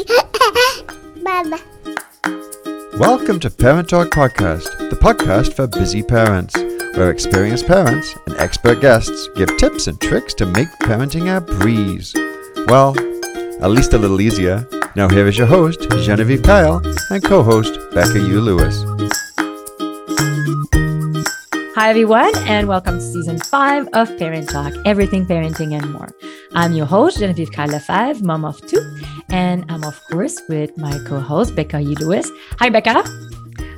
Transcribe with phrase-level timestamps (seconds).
[1.22, 1.58] Mama.
[2.98, 6.54] Welcome to Parent Talk Podcast, the podcast for busy parents,
[6.96, 12.14] where experienced parents and expert guests give tips and tricks to make parenting a breeze.
[12.68, 12.96] Well,
[13.62, 14.66] at least a little easier.
[14.96, 16.80] Now, here is your host, Genevieve Kyle,
[17.10, 18.40] and co host, Becca U.
[18.40, 18.84] Lewis.
[21.74, 26.08] Hi, everyone, and welcome to season five of Parent Talk Everything Parenting and More.
[26.54, 28.99] I'm your host, Genevieve Kyle Lefebvre, mom of two,
[29.30, 31.94] and I'm, of course, with my co host, Becca E.
[31.96, 32.30] Lewis.
[32.58, 33.04] Hi, Becca.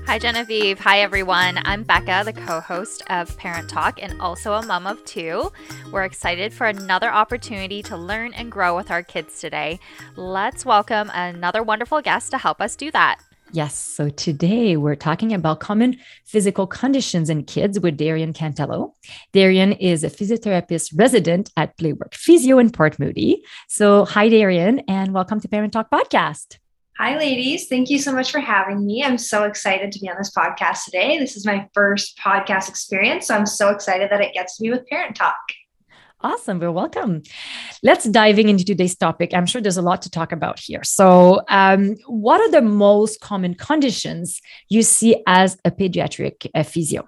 [0.06, 0.78] Hi, Genevieve.
[0.80, 1.58] Hi, everyone.
[1.64, 5.52] I'm Becca, the co host of Parent Talk and also a mom of two.
[5.90, 9.78] We're excited for another opportunity to learn and grow with our kids today.
[10.16, 13.20] Let's welcome another wonderful guest to help us do that.
[13.54, 13.74] Yes.
[13.74, 18.94] So today we're talking about common physical conditions in kids with Darrien Cantelo.
[19.34, 23.44] Darrien is a physiotherapist resident at Playworks Physio in Port Moody.
[23.68, 26.56] So, hi, Darrien, and welcome to Parent Talk Podcast.
[26.96, 27.68] Hi, ladies.
[27.68, 29.04] Thank you so much for having me.
[29.04, 31.18] I'm so excited to be on this podcast today.
[31.18, 33.26] This is my first podcast experience.
[33.26, 35.36] So, I'm so excited that it gets to be with Parent Talk.
[36.22, 36.60] Awesome.
[36.60, 37.22] Well, welcome.
[37.82, 39.34] Let's diving into today's topic.
[39.34, 40.84] I'm sure there's a lot to talk about here.
[40.84, 47.06] So, um, what are the most common conditions you see as a pediatric uh, physio?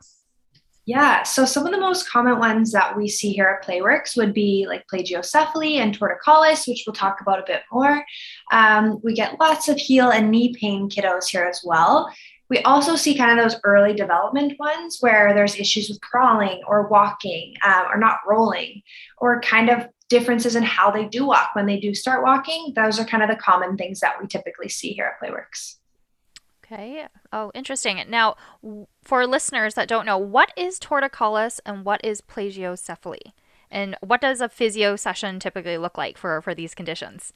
[0.86, 4.34] Yeah, so some of the most common ones that we see here at Playworks would
[4.34, 8.04] be like plagiocephaly and torticollis, which we'll talk about a bit more.
[8.52, 12.12] Um, we get lots of heel and knee pain kiddos here as well.
[12.50, 16.88] We also see kind of those early development ones where there's issues with crawling or
[16.88, 18.82] walking um, or not rolling
[19.18, 22.72] or kind of differences in how they do walk when they do start walking.
[22.76, 25.76] Those are kind of the common things that we typically see here at Playworks.
[26.64, 27.06] Okay.
[27.32, 28.02] Oh, interesting.
[28.08, 28.36] Now,
[29.02, 33.32] for listeners that don't know, what is torticollis and what is plagiocephaly?
[33.70, 37.32] And what does a physio session typically look like for, for these conditions?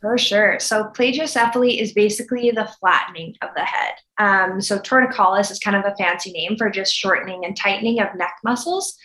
[0.00, 0.60] For sure.
[0.60, 3.94] So plagiocephaly is basically the flattening of the head.
[4.18, 8.14] Um, so torticollis is kind of a fancy name for just shortening and tightening of
[8.14, 8.96] neck muscles.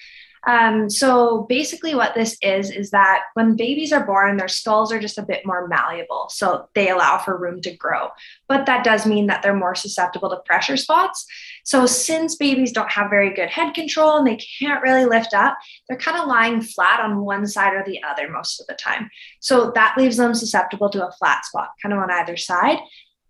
[0.45, 4.99] Um, so basically, what this is is that when babies are born, their skulls are
[4.99, 8.09] just a bit more malleable, so they allow for room to grow.
[8.49, 11.25] But that does mean that they're more susceptible to pressure spots.
[11.63, 15.57] So since babies don't have very good head control and they can't really lift up,
[15.87, 19.09] they're kind of lying flat on one side or the other most of the time.
[19.39, 22.79] So that leaves them susceptible to a flat spot, kind of on either side.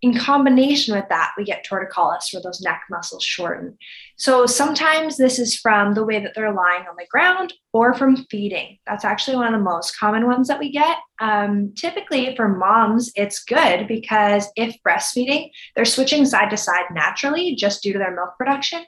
[0.04, 3.78] In combination with that, we get torticollis where those neck muscles shorten.
[4.16, 8.26] So sometimes this is from the way that they're lying on the ground or from
[8.30, 8.76] feeding.
[8.86, 10.98] That's actually one of the most common ones that we get.
[11.22, 17.54] Um, typically, for moms, it's good because if breastfeeding, they're switching side to side naturally
[17.54, 18.84] just due to their milk production.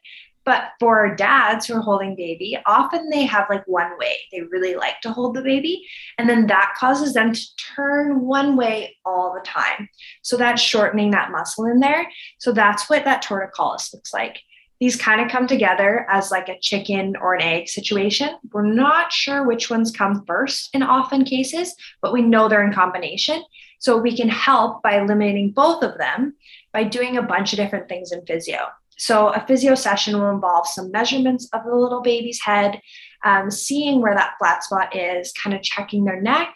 [0.47, 4.17] But for dads who are holding baby, often they have like one way.
[4.33, 5.85] They really like to hold the baby.
[6.17, 9.89] And then that causes them to turn one way all the time.
[10.23, 12.09] So that's shortening that muscle in there.
[12.39, 14.39] So that's what that torticollis looks like.
[14.79, 18.37] These kind of come together as like a chicken or an egg situation.
[18.53, 22.73] We're not sure which ones come first in often cases, but we know they're in
[22.73, 23.43] combination.
[23.79, 26.35] So we can help by eliminating both of them
[26.73, 28.69] by doing a bunch of different things in physio.
[28.97, 32.81] So, a physio session will involve some measurements of the little baby's head,
[33.25, 36.55] um, seeing where that flat spot is, kind of checking their neck.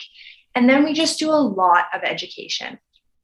[0.55, 2.79] And then we just do a lot of education.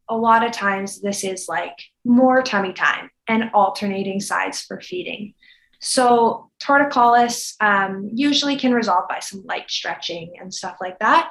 [0.08, 5.34] A lot of times, this is like more tummy time and alternating sides for feeding.
[5.80, 11.30] So, torticollis um, usually can resolve by some light stretching and stuff like that.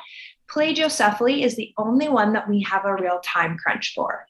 [0.50, 4.26] Plagiocephaly is the only one that we have a real time crunch for.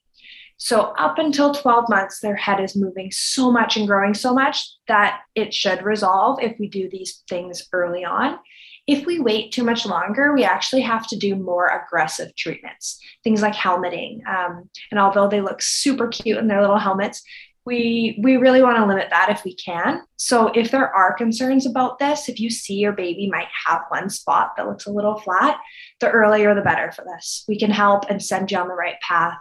[0.57, 4.65] So, up until 12 months, their head is moving so much and growing so much
[4.87, 8.39] that it should resolve if we do these things early on.
[8.87, 13.41] If we wait too much longer, we actually have to do more aggressive treatments, things
[13.41, 14.21] like helmeting.
[14.27, 17.23] Um, and although they look super cute in their little helmets,
[17.65, 20.01] we we really want to limit that if we can.
[20.17, 24.09] So if there are concerns about this, if you see your baby might have one
[24.09, 25.59] spot that looks a little flat,
[25.99, 27.43] the earlier the better for this.
[27.47, 29.35] We can help and send you on the right path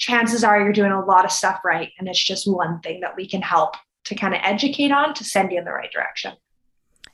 [0.00, 1.92] chances are you're doing a lot of stuff right.
[1.98, 5.22] And it's just one thing that we can help to kind of educate on to
[5.22, 6.32] send you in the right direction.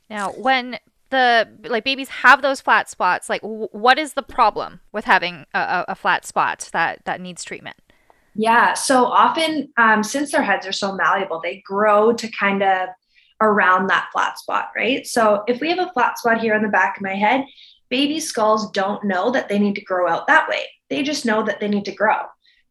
[0.08, 0.78] Now, when
[1.10, 5.46] the like babies have those flat spots, like w- what is the problem with having
[5.52, 7.76] a, a, flat spot that that needs treatment?
[8.34, 12.88] Yeah, so often um, since their heads are so malleable, they grow to kind of
[13.40, 15.06] around that flat spot, right?
[15.06, 17.44] So if we have a flat spot here on the back of my head,
[17.88, 20.66] baby skulls don't know that they need to grow out that way.
[20.88, 22.16] They just know that they need to grow.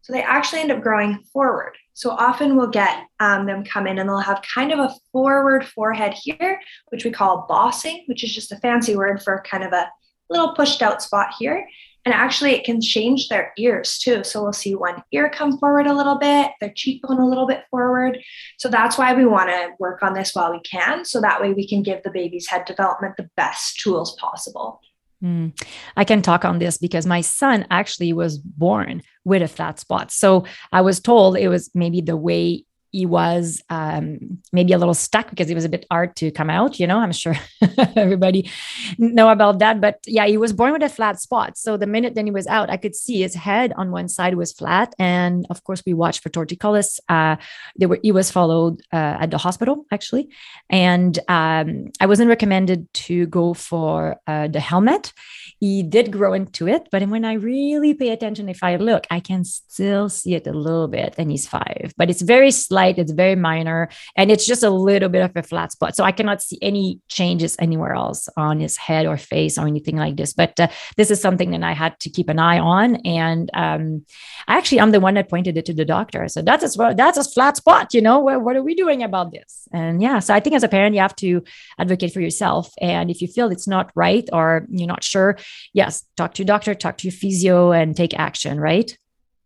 [0.06, 1.74] So they actually end up growing forward.
[1.96, 5.66] So often we'll get um, them come in and they'll have kind of a forward
[5.66, 9.74] forehead here, which we call bossing, which is just a fancy word for kind of
[9.74, 9.90] a
[10.30, 11.68] little pushed out spot here.
[12.06, 14.24] And actually, it can change their ears too.
[14.24, 17.64] So we'll see one ear come forward a little bit, their cheekbone a little bit
[17.72, 18.20] forward.
[18.60, 21.04] So that's why we want to work on this while we can.
[21.04, 24.82] So that way we can give the baby's head development the best tools possible.
[25.24, 25.60] Mm.
[25.96, 30.12] I can talk on this because my son actually was born with a flat spot.
[30.12, 32.66] So I was told it was maybe the way
[32.96, 36.50] he was um, maybe a little stuck because it was a bit hard to come
[36.50, 36.80] out.
[36.80, 37.36] You know, I'm sure
[37.96, 38.50] everybody
[38.98, 39.82] know about that.
[39.82, 41.58] But yeah, he was born with a flat spot.
[41.58, 44.36] So the minute then he was out, I could see his head on one side
[44.36, 47.00] was flat, and of course we watched for torticollis.
[47.10, 47.36] Uh,
[47.78, 50.30] they were he was followed uh, at the hospital actually,
[50.70, 55.12] and um, I wasn't recommended to go for uh, the helmet
[55.60, 56.90] he did grow into it.
[56.92, 60.52] But when I really pay attention, if I look, I can still see it a
[60.52, 61.16] little bit.
[61.18, 65.10] And he's five, but it's very slight, it's very minor, and it's just a little
[65.10, 65.96] bit of a flat spot.
[65.96, 69.98] So I cannot see any changes anywhere else on his head or face or anything
[69.98, 70.34] like this.
[70.34, 70.68] But uh,
[70.98, 72.96] this is something that I had to keep an eye on.
[72.98, 74.06] And um,
[74.48, 76.28] actually, I'm the one that pointed it to the doctor.
[76.28, 79.32] So that's a, that's a flat spot, you know, what, what are we doing about
[79.32, 79.68] this?
[79.74, 81.44] And yeah, so I think as a parent, you have to
[81.80, 82.72] advocate for yourself.
[82.82, 85.38] And if you feel it's not right or you're not sure,
[85.74, 88.98] yes, talk to your doctor, talk to your physio, and take action, right?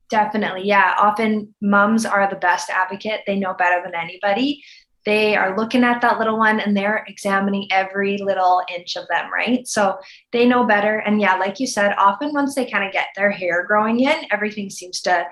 [0.10, 0.64] Definitely.
[0.66, 0.96] Yeah.
[1.00, 3.22] Often moms are the best advocate.
[3.28, 4.64] They know better than anybody.
[5.06, 9.32] They are looking at that little one and they're examining every little inch of them,
[9.32, 9.66] right?
[9.68, 9.98] So
[10.32, 10.98] they know better.
[10.98, 14.26] And yeah, like you said, often once they kind of get their hair growing in,
[14.32, 15.26] everything seems to,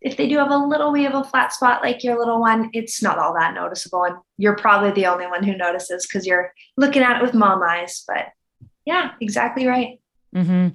[0.00, 2.70] if they do have a little wee of a flat spot like your little one,
[2.72, 4.04] it's not all that noticeable.
[4.04, 7.62] And you're probably the only one who notices because you're looking at it with mom
[7.62, 8.04] eyes.
[8.06, 8.26] But
[8.84, 10.00] yeah, exactly right.
[10.34, 10.68] Mm-hmm.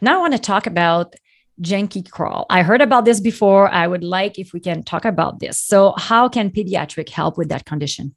[0.00, 1.14] Now I want to talk about
[1.62, 2.46] janky crawl.
[2.50, 3.68] I heard about this before.
[3.70, 5.58] I would like if we can talk about this.
[5.58, 8.14] So, how can pediatric help with that condition?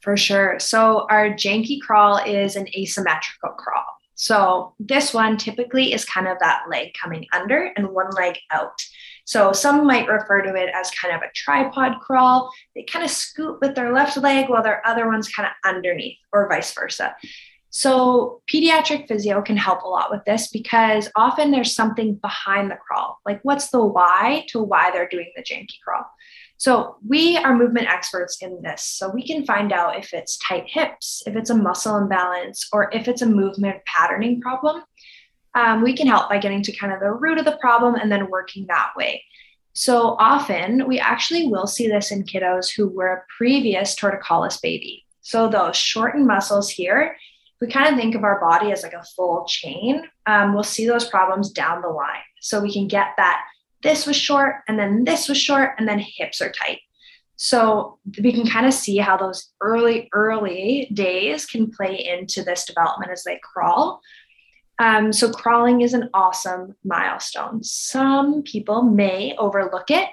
[0.00, 0.58] For sure.
[0.58, 3.84] So, our janky crawl is an asymmetrical crawl.
[4.14, 8.82] So, this one typically is kind of that leg coming under and one leg out.
[9.24, 12.50] So, some might refer to it as kind of a tripod crawl.
[12.74, 16.18] They kind of scoot with their left leg while their other one's kind of underneath,
[16.32, 17.14] or vice versa.
[17.72, 22.74] So, pediatric physio can help a lot with this because often there's something behind the
[22.74, 23.20] crawl.
[23.24, 26.04] Like, what's the why to why they're doing the janky crawl?
[26.56, 28.82] So, we are movement experts in this.
[28.82, 32.90] So, we can find out if it's tight hips, if it's a muscle imbalance, or
[32.92, 34.82] if it's a movement patterning problem.
[35.54, 38.10] Um, we can help by getting to kind of the root of the problem and
[38.10, 39.22] then working that way.
[39.74, 45.06] So, often we actually will see this in kiddos who were a previous torticollis baby.
[45.20, 47.16] So, those shortened muscles here
[47.60, 50.86] we kind of think of our body as like a full chain, um, we'll see
[50.86, 52.22] those problems down the line.
[52.40, 53.42] So we can get that
[53.82, 56.80] this was short and then this was short and then hips are tight.
[57.36, 62.66] So we can kind of see how those early, early days can play into this
[62.66, 64.02] development as they crawl.
[64.78, 67.62] Um, so crawling is an awesome milestone.
[67.62, 70.08] Some people may overlook it.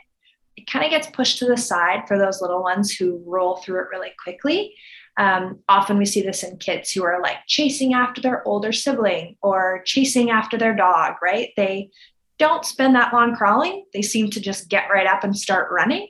[0.55, 3.81] It kind of gets pushed to the side for those little ones who roll through
[3.81, 4.73] it really quickly.
[5.17, 9.35] Um, often we see this in kids who are like chasing after their older sibling
[9.41, 11.49] or chasing after their dog, right?
[11.57, 11.89] They
[12.37, 13.85] don't spend that long crawling.
[13.93, 16.09] They seem to just get right up and start running.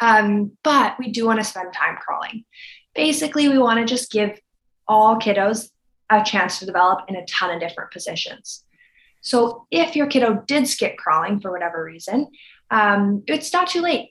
[0.00, 2.44] Um, but we do want to spend time crawling.
[2.94, 4.38] Basically, we want to just give
[4.86, 5.70] all kiddos
[6.10, 8.64] a chance to develop in a ton of different positions.
[9.22, 12.28] So if your kiddo did skip crawling for whatever reason,
[12.70, 14.10] um, it's not too late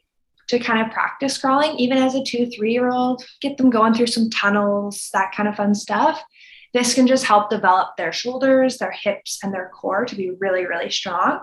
[0.53, 3.93] to kind of practice crawling, even as a two, three year old, get them going
[3.93, 6.21] through some tunnels, that kind of fun stuff.
[6.73, 10.65] This can just help develop their shoulders, their hips, and their core to be really,
[10.65, 11.39] really strong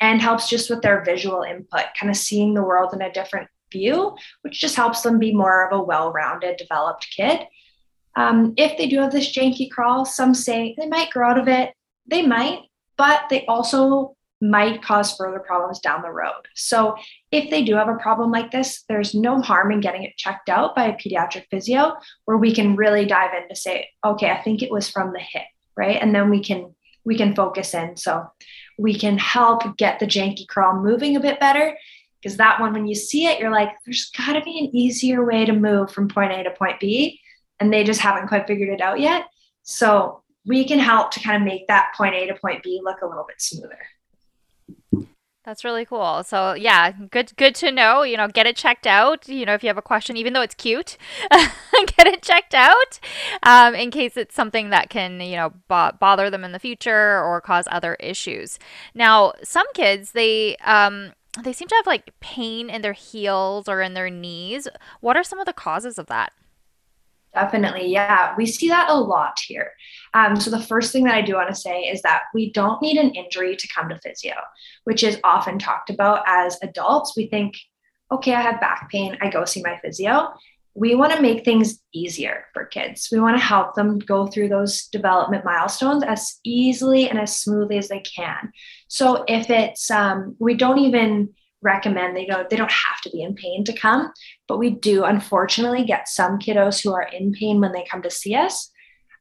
[0.00, 3.48] and helps just with their visual input, kind of seeing the world in a different
[3.72, 7.40] view, which just helps them be more of a well rounded, developed kid.
[8.16, 11.48] Um, if they do have this janky crawl, some say they might grow out of
[11.48, 11.72] it.
[12.06, 12.62] They might,
[12.96, 16.46] but they also might cause further problems down the road.
[16.54, 16.96] So,
[17.30, 20.48] if they do have a problem like this, there's no harm in getting it checked
[20.48, 24.42] out by a pediatric physio where we can really dive in to say, okay, I
[24.42, 26.00] think it was from the hip, right?
[26.00, 28.26] And then we can we can focus in so
[28.78, 31.76] we can help get the janky crawl moving a bit better
[32.20, 35.24] because that one when you see it you're like there's got to be an easier
[35.24, 37.18] way to move from point A to point B
[37.60, 39.24] and they just haven't quite figured it out yet.
[39.62, 43.02] So, we can help to kind of make that point A to point B look
[43.02, 43.78] a little bit smoother.
[45.44, 46.22] That's really cool.
[46.24, 48.02] So yeah, good good to know.
[48.02, 49.26] You know, get it checked out.
[49.28, 50.98] You know, if you have a question, even though it's cute,
[51.30, 53.00] get it checked out
[53.42, 57.22] um, in case it's something that can you know bo- bother them in the future
[57.22, 58.58] or cause other issues.
[58.94, 63.80] Now, some kids they um, they seem to have like pain in their heels or
[63.80, 64.68] in their knees.
[65.00, 66.32] What are some of the causes of that?
[67.34, 67.88] Definitely.
[67.88, 68.34] Yeah.
[68.36, 69.72] We see that a lot here.
[70.14, 72.80] Um, so, the first thing that I do want to say is that we don't
[72.80, 74.34] need an injury to come to physio,
[74.84, 77.14] which is often talked about as adults.
[77.16, 77.56] We think,
[78.10, 80.32] okay, I have back pain, I go see my physio.
[80.74, 83.08] We want to make things easier for kids.
[83.10, 87.78] We want to help them go through those development milestones as easily and as smoothly
[87.78, 88.52] as they can.
[88.88, 93.22] So, if it's, um, we don't even recommend they don't they don't have to be
[93.22, 94.12] in pain to come.
[94.46, 98.10] But we do unfortunately get some kiddos who are in pain when they come to
[98.10, 98.70] see us.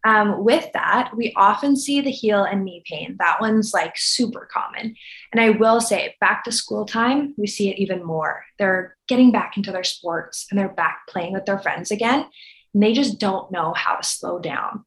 [0.05, 3.15] Um, with that we often see the heel and knee pain.
[3.19, 4.95] That one's like super common.
[5.31, 8.43] And i will say back to school time we see it even more.
[8.59, 12.25] They're getting back into their sports and they're back playing with their friends again
[12.73, 14.85] and they just don't know how to slow down.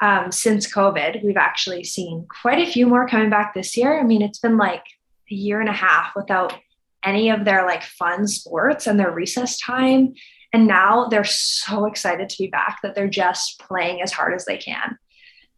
[0.00, 3.98] Um, since covid we've actually seen quite a few more coming back this year.
[3.98, 4.84] I mean it's been like
[5.30, 6.54] a year and a half without
[7.04, 10.14] any of their like fun sports and their recess time.
[10.52, 14.44] And now they're so excited to be back that they're just playing as hard as
[14.44, 14.98] they can.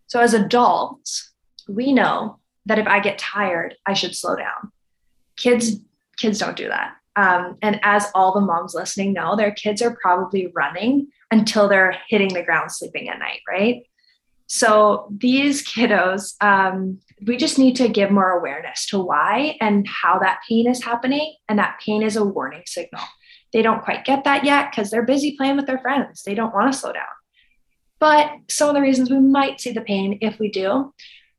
[0.07, 1.33] So as adults,
[1.69, 4.73] we know that if I get tired, I should slow down.
[5.37, 5.81] Kids,
[6.17, 6.95] kids don't do that.
[7.17, 11.97] Um, and as all the moms listening know, their kids are probably running until they're
[12.09, 13.85] hitting the ground sleeping at night, right?
[14.47, 20.19] So these kiddos, um, we just need to give more awareness to why and how
[20.19, 21.35] that pain is happening.
[21.49, 23.03] And that pain is a warning signal.
[23.53, 26.23] They don't quite get that yet because they're busy playing with their friends.
[26.23, 27.05] They don't want to slow down.
[28.01, 30.93] But some of the reasons we might see the pain, if we do,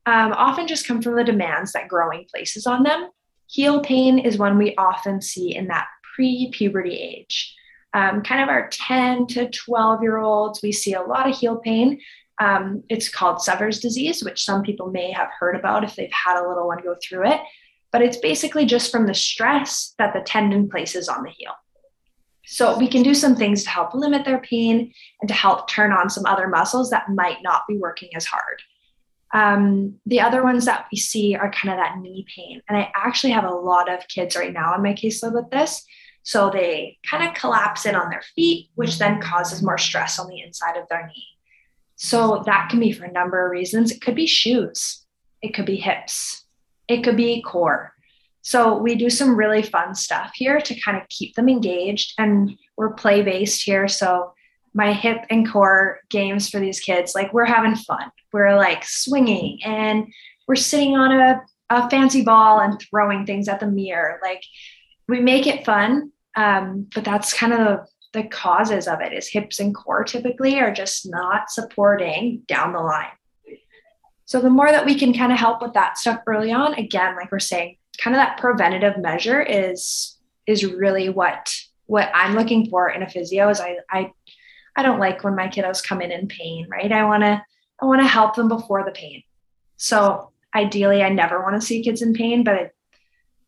[0.06, 3.10] um, often just come from the demands that growing places on them.
[3.48, 7.54] Heel pain is one we often see in that pre puberty age.
[7.94, 11.58] Um, kind of our 10 to 12 year olds, we see a lot of heel
[11.58, 12.00] pain
[12.40, 16.40] um, it's called Sever's disease, which some people may have heard about if they've had
[16.40, 17.42] a little one go through it.
[17.92, 21.54] But it's basically just from the stress that the tendon places on the heel.
[22.46, 25.92] So we can do some things to help limit their pain and to help turn
[25.92, 28.62] on some other muscles that might not be working as hard.
[29.34, 32.62] Um, the other ones that we see are kind of that knee pain.
[32.70, 35.84] And I actually have a lot of kids right now on my caseload with this.
[36.24, 40.28] So they kind of collapse in on their feet, which then causes more stress on
[40.28, 41.35] the inside of their knee.
[41.96, 43.92] So that can be for a number of reasons.
[43.92, 45.06] It could be shoes,
[45.42, 46.46] it could be hips,
[46.88, 47.94] it could be core.
[48.42, 52.56] So we do some really fun stuff here to kind of keep them engaged and
[52.78, 53.88] we're play based here.
[53.88, 54.34] So
[54.76, 58.12] my hip and core games for these kids, like we're having fun.
[58.32, 60.14] We're like swinging and
[60.48, 64.20] we're sitting on a, a fancy ball and throwing things at the mirror.
[64.22, 64.44] Like
[65.08, 66.12] we make it fun.
[66.36, 70.74] Um, but that's kind of the causes of it is hips and core typically are
[70.74, 73.08] just not supporting down the line.
[74.26, 77.16] So the more that we can kind of help with that stuff early on, again,
[77.16, 80.18] like we're saying, kind of that preventative measure is
[80.48, 81.54] is really what
[81.86, 84.12] what I'm looking for in a physio is I I
[84.76, 86.92] I don't like when my kiddos come in in pain, right?
[86.92, 87.42] I want to
[87.82, 89.24] I want to help them before the pain.
[89.78, 92.72] So ideally I never want to see kids in pain, but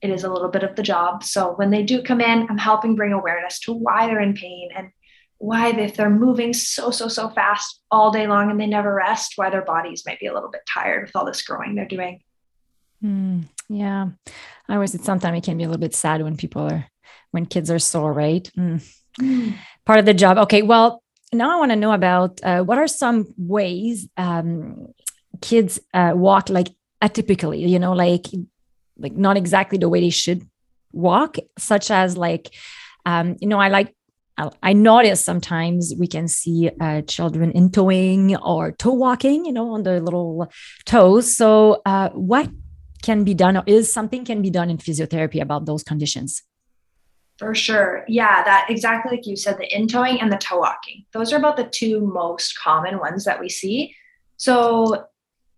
[0.01, 1.23] it is a little bit of the job.
[1.23, 4.69] So when they do come in, I'm helping bring awareness to why they're in pain
[4.75, 4.91] and
[5.39, 9.33] why if they're moving so so so fast all day long and they never rest,
[9.35, 12.21] why their bodies might be a little bit tired with all this growing they're doing.
[13.03, 14.07] Mm, yeah,
[14.67, 16.87] I always said sometimes it can be a little bit sad when people are
[17.31, 18.49] when kids are sore, right?
[18.57, 18.83] Mm.
[19.19, 19.53] Mm.
[19.85, 20.37] Part of the job.
[20.39, 24.87] Okay, well now I want to know about uh, what are some ways um,
[25.41, 26.69] kids uh, walk like
[27.01, 27.67] atypically.
[27.67, 28.25] You know, like
[28.97, 30.47] like not exactly the way they should
[30.91, 32.53] walk such as like
[33.05, 33.93] um, you know i like
[34.61, 39.71] I notice sometimes we can see uh, children in toeing or toe walking, you know,
[39.71, 40.51] on their little
[40.85, 41.35] toes.
[41.35, 42.47] So, uh, what
[43.01, 46.43] can be done, or is something can be done in physiotherapy about those conditions?
[47.39, 48.03] For sure.
[48.07, 51.05] Yeah, that exactly like you said, the in toeing and the toe walking.
[51.13, 53.95] Those are about the two most common ones that we see.
[54.37, 55.05] So,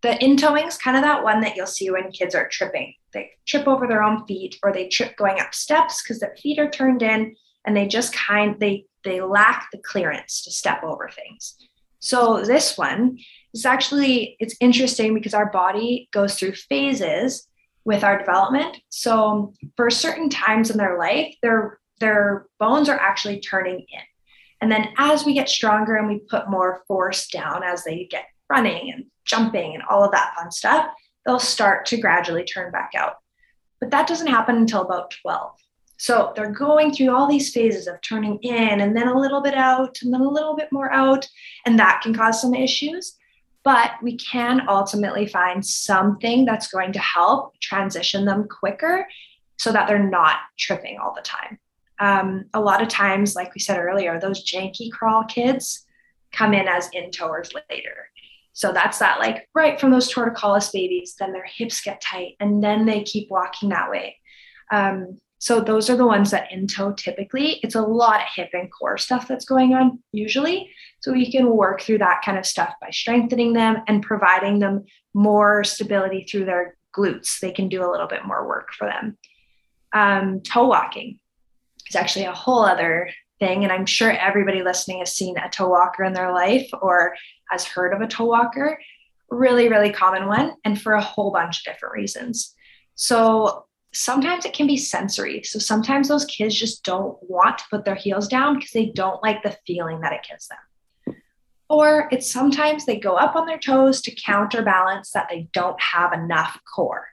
[0.04, 2.94] the in toeing is kind of that one that you'll see when kids are tripping
[3.14, 6.60] they trip over their own feet or they trip going up steps because their feet
[6.60, 7.36] are turned in
[7.66, 11.56] and they just kind they they lack the clearance to step over things.
[12.00, 13.18] So this one
[13.54, 17.48] is actually it's interesting because our body goes through phases
[17.86, 18.78] with our development.
[18.90, 24.02] So for certain times in their life their their bones are actually turning in.
[24.62, 28.26] And then as we get stronger and we put more force down as they get
[28.50, 30.90] running and jumping and all of that fun stuff
[31.30, 33.18] they'll start to gradually turn back out.
[33.80, 35.52] But that doesn't happen until about 12.
[35.98, 39.54] So they're going through all these phases of turning in and then a little bit
[39.54, 41.28] out and then a little bit more out.
[41.68, 43.16] And that can cause some issues.
[43.64, 49.06] But we can ultimately find something that's going to help transition them quicker
[49.60, 51.60] so that they're not tripping all the time.
[52.00, 55.86] Um, a lot of times, like we said earlier, those janky crawl kids,
[56.32, 58.09] come in as in toers later.
[58.60, 62.62] So that's that, like right from those torticollis babies, then their hips get tight and
[62.62, 64.18] then they keep walking that way.
[64.70, 67.62] Um, so those are the ones that in toe typically.
[67.64, 70.70] It's a lot of hip and core stuff that's going on usually.
[71.00, 74.84] So we can work through that kind of stuff by strengthening them and providing them
[75.14, 77.40] more stability through their glutes.
[77.40, 79.18] They can do a little bit more work for them.
[79.94, 81.18] Um, toe walking
[81.90, 83.10] is actually a whole other
[83.40, 83.64] thing.
[83.64, 87.16] And I'm sure everybody listening has seen a toe walker in their life or
[87.50, 88.80] has heard of a toe walker.
[89.32, 92.56] Really, really common one, and for a whole bunch of different reasons.
[92.96, 95.44] So sometimes it can be sensory.
[95.44, 99.22] So sometimes those kids just don't want to put their heels down because they don't
[99.24, 101.16] like the feeling that it gives them.
[101.70, 106.14] Or it's sometimes they go up on their toes to counterbalance that they don't have
[106.14, 107.08] enough core.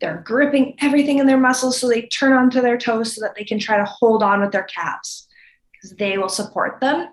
[0.00, 3.44] They're gripping everything in their muscles so they turn onto their toes so that they
[3.44, 5.28] can try to hold on with their calves
[5.82, 7.08] because they will support them.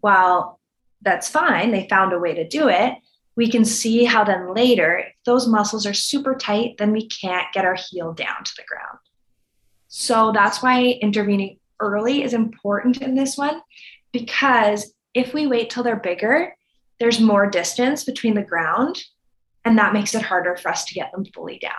[0.00, 0.58] While
[1.02, 2.94] that's fine, they found a way to do it
[3.36, 7.52] we can see how then later, if those muscles are super tight, then we can't
[7.52, 8.98] get our heel down to the ground.
[9.88, 13.60] So that's why intervening early is important in this one,
[14.12, 16.56] because if we wait till they're bigger,
[16.98, 19.02] there's more distance between the ground,
[19.66, 21.72] and that makes it harder for us to get them fully down.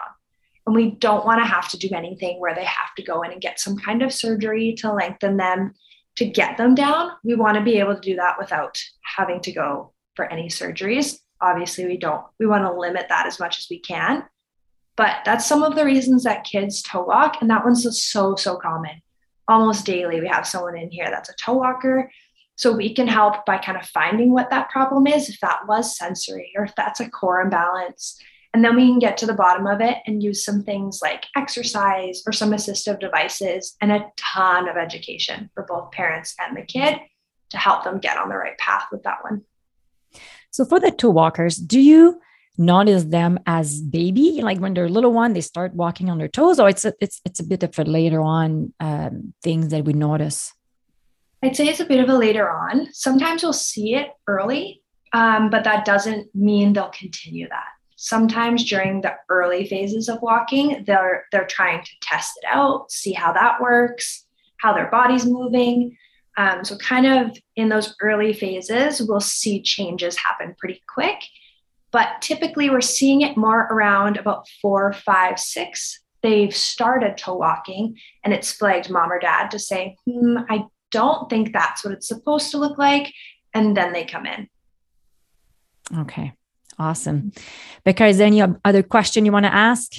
[0.68, 3.32] And we don't want to have to do anything where they have to go in
[3.32, 5.74] and get some kind of surgery to lengthen them
[6.18, 7.12] to get them down.
[7.24, 11.20] We want to be able to do that without having to go for any surgeries.
[11.42, 14.26] Obviously we don't we want to limit that as much as we can.
[14.96, 18.56] But that's some of the reasons that kids toe walk and that one's so so
[18.58, 19.02] common.
[19.48, 22.12] Almost daily we have someone in here that's a toe walker.
[22.56, 25.96] So we can help by kind of finding what that problem is if that was
[25.96, 28.20] sensory or if that's a core imbalance
[28.58, 31.26] and then we can get to the bottom of it and use some things like
[31.36, 36.64] exercise or some assistive devices and a ton of education for both parents and the
[36.64, 36.98] kid
[37.52, 39.44] to help them get on the right path with that one
[40.52, 42.20] so for the toe walkers, do you
[42.58, 46.60] notice them as baby, like when they're little one, they start walking on their toes,
[46.60, 49.94] or it's a, it's it's a bit of a later on um, things that we
[49.94, 50.52] notice?
[51.44, 52.92] I'd say it's a bit of a later on.
[52.92, 54.82] Sometimes we'll see it early,
[55.14, 57.77] um, but that doesn't mean they'll continue that.
[58.00, 63.12] Sometimes during the early phases of walking, they're they're trying to test it out, see
[63.12, 64.26] how that works,
[64.58, 65.98] how their body's moving.
[66.38, 71.24] Um, so, kind of in those early phases, we'll see changes happen pretty quick.
[71.92, 76.00] But typically, we're seeing it more around about four, five, six.
[76.22, 81.32] They've started to walking, and it's flagged mom or dad to say, hmm, I don't
[81.32, 83.12] think that's what it's supposed to look like.
[83.56, 84.48] And then they come in.
[85.98, 86.34] Okay,
[86.80, 87.32] awesome.
[87.84, 89.94] Because any other question you want to ask?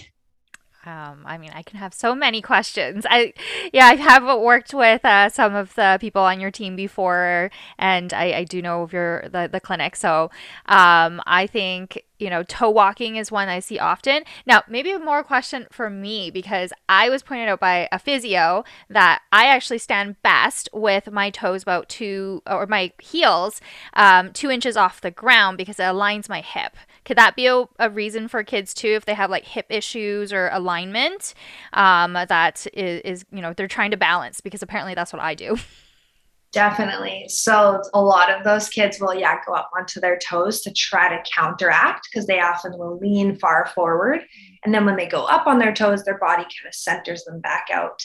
[0.88, 3.05] Um, I mean, I can have so many questions.
[3.09, 3.35] I,
[3.74, 8.12] yeah, I have worked with uh, some of the people on your team before, and
[8.14, 9.96] I, I do know of your the, the clinic.
[9.96, 10.31] So,
[10.66, 14.24] um, I think you know, toe walking is one I see often.
[14.44, 19.22] Now, maybe more question for me because I was pointed out by a physio that
[19.33, 23.61] I actually stand best with my toes about two or my heels
[23.94, 26.77] um, two inches off the ground because it aligns my hip.
[27.08, 30.30] Could that be a, a reason for kids too if they have like hip issues
[30.30, 31.32] or alignment
[31.72, 35.34] um, that is, is, you know, they're trying to balance because apparently that's what I
[35.34, 35.56] do.
[36.52, 37.24] Definitely.
[37.28, 41.08] So a lot of those kids will, yeah, go up onto their toes to try
[41.08, 44.20] to counteract because they often will lean far forward.
[44.62, 47.40] And then when they go up on their toes, their body kind of centers them
[47.40, 48.04] back out.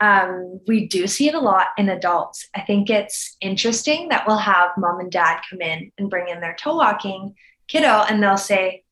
[0.00, 2.48] Um, we do see it a lot in adults.
[2.54, 6.40] I think it's interesting that we'll have mom and dad come in and bring in
[6.40, 7.34] their toe walking
[7.72, 8.84] kiddo and they'll say,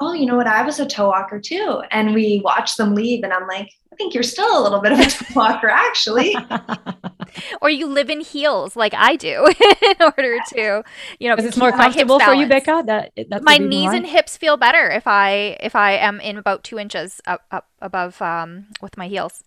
[0.00, 0.48] Oh, you know what?
[0.48, 1.80] I was a toe walker too.
[1.92, 4.90] And we watch them leave, and I'm like, I think you're still a little bit
[4.90, 6.36] of a toe walker, actually.
[7.62, 9.46] or you live in heels like I do
[9.82, 10.82] in order to,
[11.20, 12.82] you know, it's more comfortable for you, Becca.
[12.86, 16.64] That that's my knees and hips feel better if I if I am in about
[16.64, 19.44] two inches up up above um, with my heels.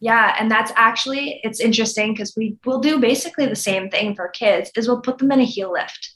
[0.00, 4.28] Yeah, and that's actually it's interesting because we will do basically the same thing for
[4.28, 4.70] kids.
[4.76, 6.14] Is we'll put them in a heel lift.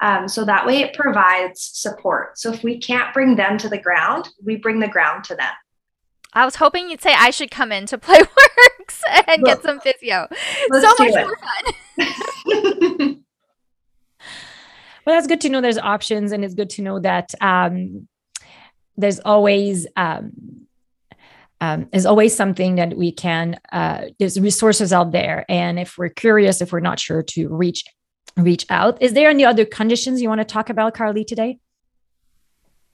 [0.00, 2.38] Um, so that way it provides support.
[2.38, 5.52] So if we can't bring them to the ground, we bring the ground to them.
[6.32, 10.28] I was hoping you'd say I should come in to Playworks and get some physio.
[10.70, 11.26] So much it.
[11.26, 13.24] more fun.
[15.06, 18.06] well, that's good to know there's options, and it's good to know that um,
[18.96, 20.32] there's always um,
[21.60, 23.58] um, is always something that we can.
[23.72, 27.84] Uh, there's resources out there, and if we're curious, if we're not sure, to reach
[28.36, 29.00] reach out.
[29.00, 31.58] Is there any other conditions you want to talk about, Carly, today?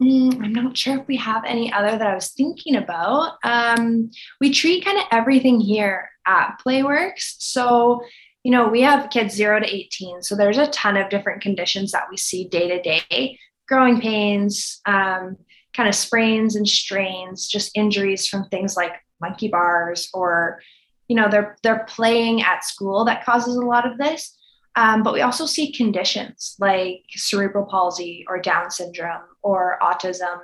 [0.02, 3.38] Mm, I'm not sure if we have any other that I was thinking about.
[3.44, 7.36] Um, we treat kind of everything here at Playworks.
[7.38, 8.02] So
[8.42, 10.22] you know, we have kids zero to 18.
[10.22, 14.80] So there's a ton of different conditions that we see day to day growing pains,
[14.84, 15.36] um,
[15.72, 20.60] kind of sprains and strains, just injuries from things like monkey bars or,
[21.08, 24.36] you know, they're, they're playing at school that causes a lot of this.
[24.74, 30.38] Um, but we also see conditions like cerebral palsy or Down syndrome or autism.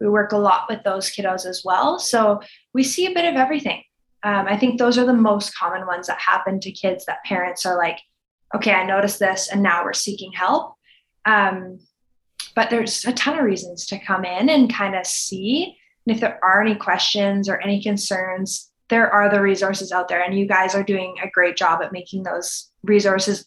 [0.00, 1.98] We work a lot with those kiddos as well.
[1.98, 2.40] So
[2.74, 3.82] we see a bit of everything.
[4.22, 7.64] Um, I think those are the most common ones that happen to kids that parents
[7.64, 7.98] are like,
[8.54, 10.74] okay, I noticed this and now we're seeking help.
[11.24, 11.80] Um,
[12.54, 15.76] but there's a ton of reasons to come in and kind of see.
[16.06, 20.22] And if there are any questions or any concerns, there are the resources out there.
[20.22, 23.46] And you guys are doing a great job at making those resources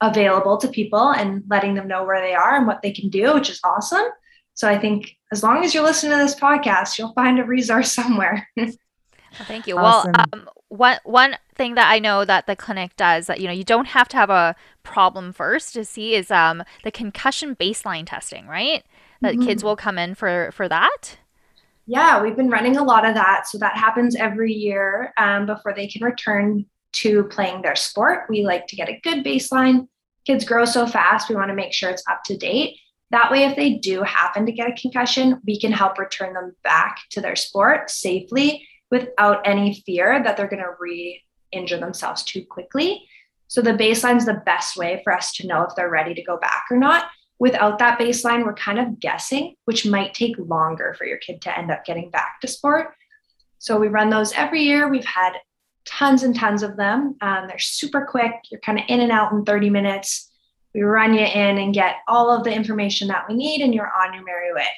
[0.00, 3.34] available to people and letting them know where they are and what they can do,
[3.34, 4.06] which is awesome.
[4.54, 7.92] So I think as long as you're listening to this podcast, you'll find a resource
[8.00, 8.48] somewhere.
[8.56, 9.78] Well, thank you.
[9.78, 10.12] Awesome.
[10.12, 13.52] Well, um, one one thing that I know that the clinic does that you know
[13.52, 18.06] you don't have to have a problem first to see is um the concussion baseline
[18.06, 18.84] testing, right?
[19.20, 19.46] That mm-hmm.
[19.46, 21.18] kids will come in for for that.
[21.86, 23.48] Yeah, we've been running a lot of that.
[23.48, 28.26] So that happens every year um, before they can return to playing their sport.
[28.28, 29.88] We like to get a good baseline.
[30.26, 32.76] Kids grow so fast, we want to make sure it's up to date.
[33.10, 36.54] That way, if they do happen to get a concussion, we can help return them
[36.62, 41.22] back to their sport safely without any fear that they're going to re
[41.52, 43.04] injure themselves too quickly.
[43.48, 46.22] So the baseline is the best way for us to know if they're ready to
[46.22, 47.06] go back or not.
[47.40, 51.58] Without that baseline, we're kind of guessing, which might take longer for your kid to
[51.58, 52.94] end up getting back to sport.
[53.58, 54.88] So we run those every year.
[54.88, 55.32] We've had
[55.84, 57.16] tons and tons of them.
[57.20, 58.32] Um, they're super quick.
[58.50, 60.30] You're kind of in and out in 30 minutes.
[60.74, 63.90] We run you in and get all of the information that we need, and you're
[64.00, 64.68] on your merry way.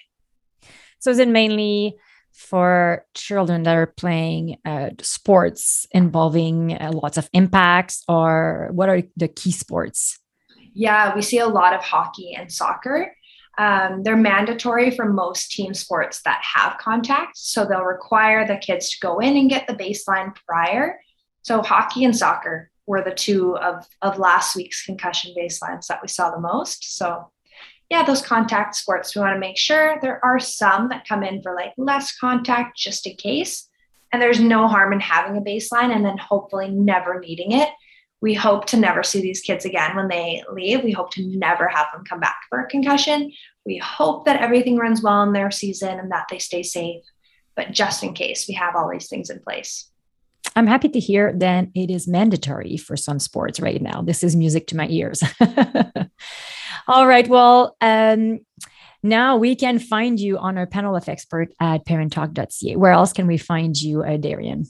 [1.00, 1.96] So is it mainly
[2.32, 9.02] for children that are playing uh, sports involving uh, lots of impacts or what are
[9.16, 10.18] the key sports
[10.74, 13.14] yeah we see a lot of hockey and soccer
[13.58, 18.90] um, they're mandatory for most team sports that have contact so they'll require the kids
[18.90, 20.98] to go in and get the baseline prior
[21.42, 26.08] so hockey and soccer were the two of, of last week's concussion baselines that we
[26.08, 27.30] saw the most so
[27.92, 31.42] yeah, those contact sports, we want to make sure there are some that come in
[31.42, 33.68] for like less contact just in case.
[34.10, 37.68] And there's no harm in having a baseline and then hopefully never needing it.
[38.22, 40.84] We hope to never see these kids again when they leave.
[40.84, 43.32] We hope to never have them come back for a concussion.
[43.66, 47.02] We hope that everything runs well in their season and that they stay safe.
[47.56, 49.90] But just in case, we have all these things in place.
[50.54, 54.02] I'm happy to hear that it is mandatory for some sports right now.
[54.02, 55.22] This is music to my ears.
[56.88, 57.28] All right.
[57.28, 58.40] Well, um,
[59.02, 62.76] now we can find you on our panel of expert at parenttalk.ca.
[62.76, 64.66] Where else can we find you, uh, Darrien?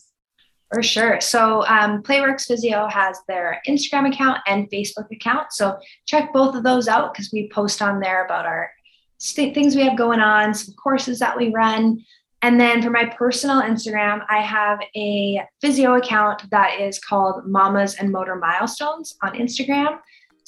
[0.72, 1.20] For sure.
[1.20, 5.52] So um, Playworks Physio has their Instagram account and Facebook account.
[5.52, 8.70] So check both of those out because we post on there about our
[9.18, 12.02] st- things we have going on, some courses that we run.
[12.40, 17.96] And then for my personal Instagram, I have a physio account that is called Mamas
[17.96, 19.98] and Motor Milestones on Instagram.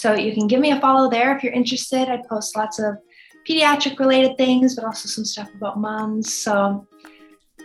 [0.00, 2.08] So you can give me a follow there if you're interested.
[2.08, 2.96] I post lots of
[3.48, 6.34] pediatric related things, but also some stuff about moms.
[6.34, 6.86] So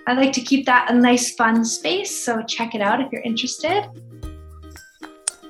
[0.09, 2.25] I like to keep that a nice, fun space.
[2.25, 3.87] So check it out if you're interested.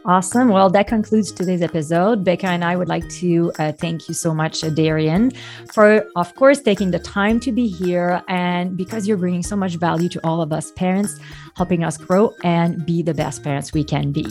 [0.03, 0.49] Awesome.
[0.49, 2.25] Well, that concludes today's episode.
[2.25, 5.31] Becca and I would like to uh, thank you so much, uh, Darrien,
[5.71, 9.75] for, of course, taking the time to be here and because you're bringing so much
[9.75, 11.17] value to all of us parents,
[11.55, 14.25] helping us grow and be the best parents we can be.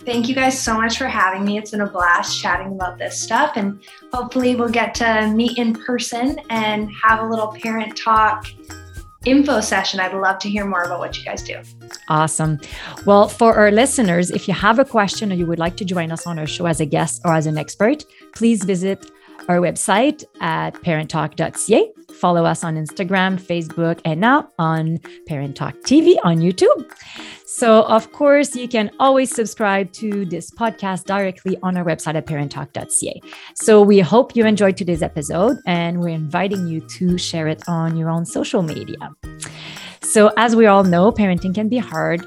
[0.00, 1.58] Thank you guys so much for having me.
[1.58, 3.78] It's been a blast chatting about this stuff, and
[4.12, 8.46] hopefully, we'll get to meet in person and have a little parent talk
[9.24, 10.00] info session.
[10.00, 11.60] I'd love to hear more about what you guys do.
[12.08, 12.60] Awesome.
[13.04, 16.12] Well, for our listeners, if you have a question or you would like to join
[16.12, 18.04] us on our show as a guest or as an expert,
[18.34, 19.10] please visit
[19.48, 21.92] our website at parenttalk.ca.
[22.12, 26.90] Follow us on Instagram, Facebook, and now on Parent Talk TV on YouTube.
[27.46, 32.26] So, of course, you can always subscribe to this podcast directly on our website at
[32.26, 33.20] parenttalk.ca.
[33.54, 37.96] So, we hope you enjoyed today's episode and we're inviting you to share it on
[37.96, 38.96] your own social media.
[40.02, 42.26] So, as we all know, parenting can be hard.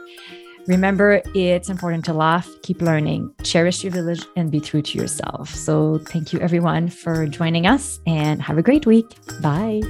[0.68, 5.50] Remember, it's important to laugh, keep learning, cherish your village, and be true to yourself.
[5.54, 9.18] So, thank you everyone for joining us and have a great week.
[9.42, 9.82] Bye.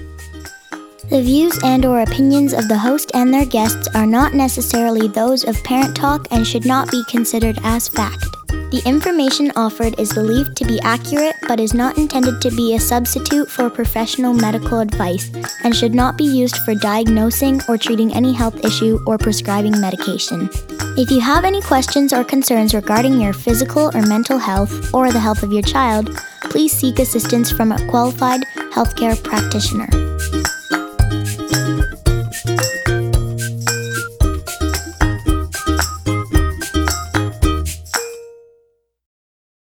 [1.10, 5.44] The views and or opinions of the host and their guests are not necessarily those
[5.44, 8.24] of Parent Talk and should not be considered as fact.
[8.72, 12.80] The information offered is believed to be accurate but is not intended to be a
[12.80, 15.30] substitute for professional medical advice
[15.64, 20.50] and should not be used for diagnosing or treating any health issue or prescribing medication.
[20.98, 25.20] If you have any questions or concerns regarding your physical or mental health or the
[25.20, 28.42] health of your child, please seek assistance from a qualified
[28.74, 29.88] healthcare practitioner.